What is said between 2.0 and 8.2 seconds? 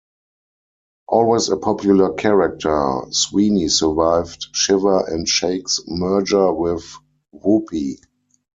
character, Sweeny survived "Shiver and Shake"s merger with "Whoopee!